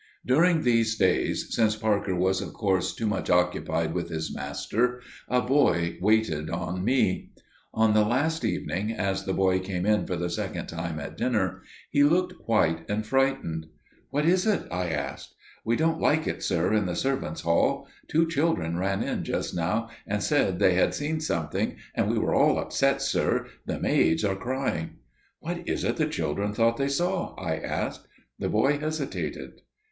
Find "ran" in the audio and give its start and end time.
18.79-19.03